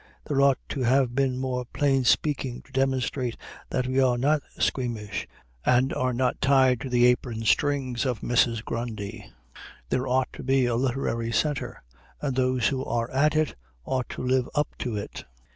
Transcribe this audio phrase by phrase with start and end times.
[0.25, 3.37] There ought to have been more plain speaking to demonstrate
[3.69, 5.27] that we are not squeamish
[5.63, 8.65] and are not tied to the apron strings of Mrs.
[8.65, 9.31] Grundy.
[9.89, 11.83] There ought to be a literary center
[12.19, 13.53] and those who are at it
[13.85, 15.23] ought to live up to it.